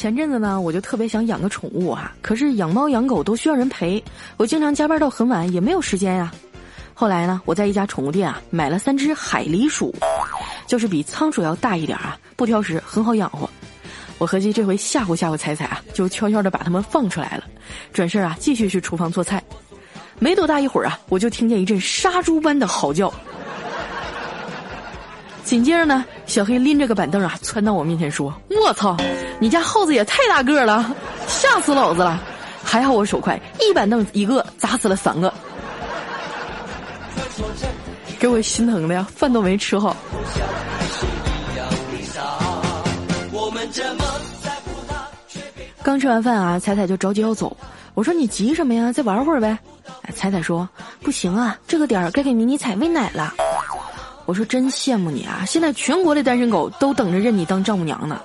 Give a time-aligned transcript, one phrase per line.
[0.00, 4.02] 前阵子呢，我就特别想养个宠物啊，可是养猫养狗都需要人陪，
[4.38, 6.32] 我经常加班到很晚，也没有时间呀。
[6.94, 9.94] 后来呢，我在一家宠物店啊买了三只海狸鼠，
[10.66, 13.46] 就是比仓鼠要大一点啊，不挑食，很好养活。
[14.16, 17.44] 我合计这回吓唬吓唬彩彩啊，就悄悄的把它们放出来了，
[17.92, 19.42] 转身啊继续去厨房做菜。
[20.18, 23.12] 没多大一会儿啊，我就听见一阵杀猪般的嚎叫。
[25.44, 28.32] 紧接着呢，小黑拎着个板凳啊，窜到我面前说
[28.64, 28.96] ：“我操，
[29.40, 30.94] 你家耗子也太大个了，
[31.26, 32.20] 吓死老子了！
[32.62, 35.32] 还好我手快，一板凳一个砸死了三个，
[38.18, 39.96] 给我心疼的呀，饭都没吃好。”
[45.82, 47.56] 刚吃完饭啊，彩彩就着急要走。
[47.94, 48.92] 我说：“你急什么呀？
[48.92, 49.58] 再玩会儿呗。”
[50.14, 50.68] 彩彩说
[51.00, 53.32] ：“不行啊，这个点儿该给迷你彩喂奶了。”
[54.26, 55.44] 我说真羡慕你啊！
[55.46, 58.20] 现在全国的单身狗都等着认你当丈母娘呢。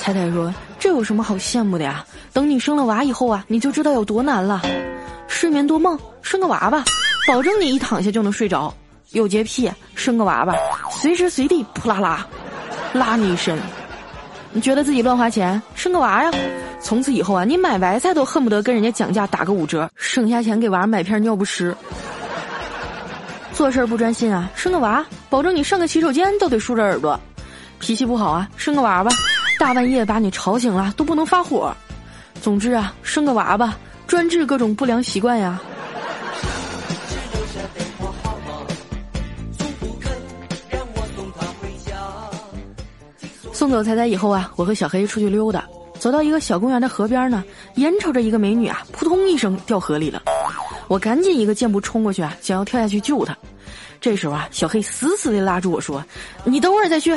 [0.00, 2.02] 彩彩说：“这有什么好羡慕的呀？
[2.32, 4.62] 等你生了娃以后啊，你就知道有多难了。
[5.28, 6.82] 失眠多梦，生个娃吧，
[7.28, 8.72] 保证你一躺下就能睡着。
[9.10, 10.54] 有洁癖，生个娃吧，
[10.90, 12.26] 随时随地扑啦啦，
[12.94, 13.58] 拉你一身。
[14.54, 16.30] 你觉得自己乱花钱，生个娃呀？
[16.80, 21.76] 从此以后啊，你买白菜都恨不得跟人家讲价打个五折，省下钱给娃买片尿不湿。”
[23.52, 27.20] 做事不专心啊，生个娃，保证你上个洗手间都得竖着耳朵；
[27.78, 29.10] 脾气不好啊，生个娃吧，
[29.60, 31.76] 大半夜把你吵醒了都不能发火。
[32.40, 35.60] 总之啊，生个娃吧，专治各种不良习惯呀。
[43.52, 50.22] 送走彩彩以后啊，我和小黑出去溜达，走到一个小公园的河边呢，眼瞅着一个美女啊，扑通一声掉河里了。
[50.88, 53.36] 我赶紧一个箭步冲过去啊，想要跳下去救她。
[54.00, 56.02] 这时候啊，小黑死死的拉住我说
[56.44, 57.16] ：“你等会儿再去，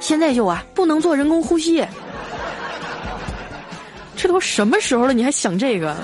[0.00, 1.84] 现在就啊，不能做人工呼吸。”
[4.16, 5.94] 这都什么时候了，你还想这个？